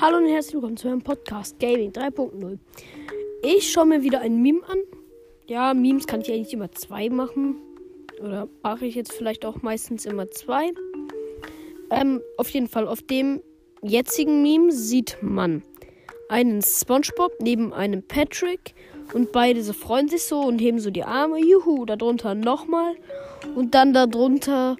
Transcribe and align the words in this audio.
Hallo 0.00 0.16
und 0.16 0.26
herzlich 0.26 0.54
willkommen 0.54 0.76
zu 0.76 0.88
einem 0.88 1.02
Podcast 1.02 1.60
Gaming 1.60 1.92
3.0. 1.92 2.58
Ich 3.44 3.70
schaue 3.70 3.86
mir 3.86 4.02
wieder 4.02 4.22
ein 4.22 4.42
Meme 4.42 4.60
an. 4.66 4.78
Ja, 5.46 5.72
Memes 5.72 6.08
kann 6.08 6.20
ich 6.20 6.32
eigentlich 6.32 6.52
immer 6.52 6.72
zwei 6.72 7.08
machen. 7.08 7.60
Oder 8.20 8.48
mache 8.64 8.86
ich 8.86 8.96
jetzt 8.96 9.12
vielleicht 9.12 9.44
auch 9.44 9.62
meistens 9.62 10.04
immer 10.04 10.28
zwei. 10.32 10.72
Ähm, 11.90 12.20
auf 12.38 12.50
jeden 12.50 12.66
Fall, 12.66 12.88
auf 12.88 13.02
dem 13.02 13.40
jetzigen 13.82 14.42
Meme 14.42 14.72
sieht 14.72 15.18
man 15.22 15.62
einen 16.28 16.60
SpongeBob 16.60 17.30
neben 17.40 17.72
einem 17.72 18.02
Patrick. 18.02 18.74
Und 19.12 19.30
beide 19.30 19.62
so 19.62 19.72
freuen 19.72 20.08
sich 20.08 20.24
so 20.24 20.40
und 20.40 20.58
heben 20.58 20.80
so 20.80 20.90
die 20.90 21.04
Arme. 21.04 21.38
Juhu, 21.38 21.84
darunter 21.84 22.34
nochmal. 22.34 22.96
Und 23.54 23.76
dann 23.76 23.94
darunter 23.94 24.76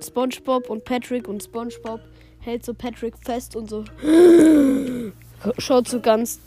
SpongeBob 0.00 0.70
und 0.70 0.84
Patrick 0.84 1.26
und 1.26 1.42
SpongeBob 1.42 2.00
hält 2.40 2.64
so 2.64 2.74
Patrick 2.74 3.14
fest 3.24 3.56
und 3.56 3.68
so 3.68 3.84
schaut 5.58 5.88
so 5.88 6.00
ganz 6.00 6.40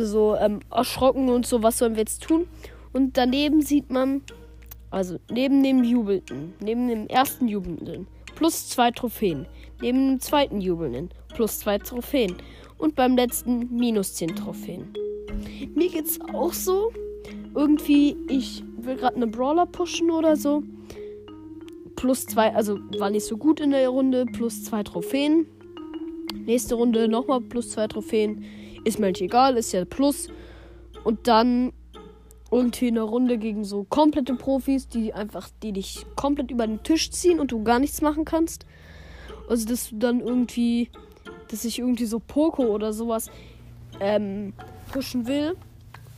so 0.00 0.36
ähm, 0.36 0.60
erschrocken 0.70 1.28
und 1.28 1.46
so, 1.46 1.62
was 1.62 1.78
sollen 1.78 1.94
wir 1.94 2.00
jetzt 2.00 2.22
tun? 2.22 2.46
Und 2.92 3.16
daneben 3.16 3.62
sieht 3.62 3.90
man, 3.90 4.22
also 4.90 5.18
neben 5.30 5.62
dem 5.62 5.84
Jubelnden, 5.84 6.54
neben 6.60 6.88
dem 6.88 7.06
ersten 7.08 7.48
Jubelnden, 7.48 8.06
plus 8.34 8.68
zwei 8.68 8.90
Trophäen. 8.90 9.46
Neben 9.80 10.08
dem 10.08 10.20
zweiten 10.20 10.60
Jubelnden, 10.60 11.10
plus 11.34 11.60
zwei 11.60 11.78
Trophäen. 11.78 12.36
Und 12.78 12.94
beim 12.94 13.16
letzten 13.16 13.74
minus 13.74 14.14
zehn 14.14 14.34
Trophäen. 14.34 14.92
Mir 15.74 15.90
geht's 15.90 16.18
auch 16.34 16.52
so. 16.52 16.92
Irgendwie, 17.54 18.16
ich 18.28 18.62
will 18.78 18.96
gerade 18.96 19.16
eine 19.16 19.26
Brawler 19.26 19.66
pushen 19.66 20.10
oder 20.10 20.36
so 20.36 20.62
plus 22.00 22.24
zwei, 22.24 22.54
also 22.54 22.78
war 22.98 23.10
nicht 23.10 23.26
so 23.26 23.36
gut 23.36 23.60
in 23.60 23.72
der 23.72 23.86
Runde, 23.90 24.24
plus 24.24 24.64
zwei 24.64 24.82
Trophäen. 24.82 25.46
Nächste 26.46 26.76
Runde 26.76 27.08
nochmal 27.08 27.42
plus 27.42 27.72
zwei 27.72 27.88
Trophäen. 27.88 28.42
Ist 28.84 28.98
mir 28.98 29.08
nicht 29.08 29.20
egal, 29.20 29.58
ist 29.58 29.72
ja 29.72 29.84
plus. 29.84 30.28
Und 31.04 31.28
dann 31.28 31.74
irgendwie 32.50 32.88
eine 32.88 33.02
Runde 33.02 33.36
gegen 33.36 33.64
so 33.64 33.84
komplette 33.84 34.34
Profis, 34.34 34.88
die 34.88 35.12
einfach, 35.12 35.50
die 35.62 35.72
dich 35.72 36.06
komplett 36.16 36.50
über 36.50 36.66
den 36.66 36.82
Tisch 36.82 37.10
ziehen 37.10 37.38
und 37.38 37.52
du 37.52 37.62
gar 37.64 37.78
nichts 37.78 38.00
machen 38.00 38.24
kannst. 38.24 38.64
Also, 39.50 39.68
dass 39.68 39.90
du 39.90 39.96
dann 39.96 40.20
irgendwie, 40.20 40.88
dass 41.50 41.66
ich 41.66 41.80
irgendwie 41.80 42.06
so 42.06 42.18
Poco 42.18 42.62
oder 42.62 42.94
sowas 42.94 43.30
ähm, 44.00 44.54
pushen 44.90 45.26
will 45.26 45.54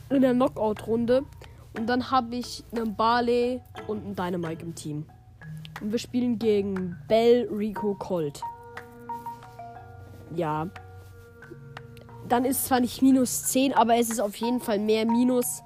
in 0.09 0.21
der 0.21 0.33
Knockout-Runde. 0.33 1.25
Und 1.77 1.87
dann 1.89 2.09
habe 2.09 2.37
ich 2.37 2.63
einen 2.71 2.95
Barley 2.95 3.59
und 3.87 4.05
einen 4.05 4.15
Dynamite 4.15 4.63
im 4.63 4.75
Team. 4.75 5.05
Und 5.81 5.91
wir 5.91 5.99
spielen 5.99 6.39
gegen 6.39 6.97
Bell 7.07 7.47
Rico 7.51 7.95
Colt. 7.95 8.41
Ja. 10.35 10.69
Dann 12.29 12.45
ist 12.45 12.65
zwar 12.65 12.79
nicht 12.79 13.01
minus 13.01 13.43
10, 13.45 13.73
aber 13.73 13.97
es 13.97 14.09
ist 14.09 14.19
auf 14.19 14.35
jeden 14.37 14.59
Fall 14.59 14.79
mehr 14.79 15.05
Minus. 15.05 15.61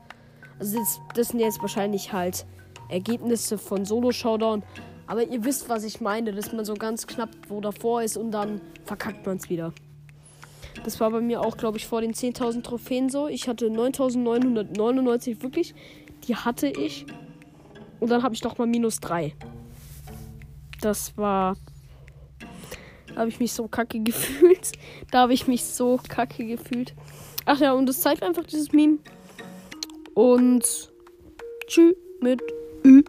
Also 0.60 0.80
das, 0.80 1.00
das 1.14 1.28
sind 1.30 1.40
jetzt 1.40 1.62
wahrscheinlich 1.62 2.12
halt 2.12 2.46
Ergebnisse 2.90 3.58
von 3.58 3.86
Solo 3.86 4.12
Showdown. 4.12 4.64
Aber 5.06 5.24
ihr 5.24 5.46
wisst, 5.46 5.70
was 5.70 5.84
ich 5.84 6.02
meine, 6.02 6.34
dass 6.34 6.52
man 6.52 6.66
so 6.66 6.74
ganz 6.74 7.06
knapp 7.06 7.30
wo 7.48 7.62
davor 7.62 8.02
ist 8.02 8.18
und 8.18 8.32
dann 8.32 8.60
verkackt 8.86 9.26
man 9.26 9.38
es 9.38 9.50
wieder. 9.50 9.72
Das 10.84 11.00
war 11.00 11.12
bei 11.12 11.22
mir 11.22 11.42
auch, 11.42 11.58
glaube 11.58 11.78
ich, 11.78 11.88
vor 11.88 12.02
den 12.02 12.14
10.000 12.14 12.64
Trophäen 12.64 13.10
so. 13.10 13.28
Ich 13.28 13.48
hatte 13.48 13.68
9.999 13.68 15.42
wirklich. 15.42 15.76
Die 16.28 16.36
hatte 16.36 16.68
ich. 16.68 17.06
Und 18.00 18.10
dann 18.10 18.24
habe 18.24 18.36
ich 18.36 18.42
doch 18.42 18.58
mal 18.58 18.68
minus 18.68 19.00
3 19.00 19.34
das 20.82 21.18
war. 21.18 21.56
Da 23.08 23.22
habe 23.22 23.30
ich 23.30 23.40
mich 23.40 23.54
so 23.54 23.68
kacke 23.68 24.00
gefühlt. 24.04 24.74
Da 25.12 25.22
habe 25.22 25.34
ich 25.34 25.48
mich 25.48 25.66
so 25.66 26.00
kacke 26.08 26.46
gefühlt. 26.46 26.94
Ach 27.46 27.60
ja, 27.60 27.74
und 27.74 27.90
es 27.90 28.02
zeigt 28.02 28.24
einfach 28.24 28.44
dieses 28.44 28.72
Meme. 28.72 29.00
Und 30.14 30.92
tschüss 31.68 31.96
mit 32.22 32.42
Ü. 32.84 33.04